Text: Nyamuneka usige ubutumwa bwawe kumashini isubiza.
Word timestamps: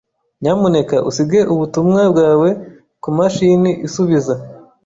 Nyamuneka 0.41 0.95
usige 1.09 1.39
ubutumwa 1.53 2.01
bwawe 2.11 2.49
kumashini 3.03 3.71
isubiza. 3.87 4.33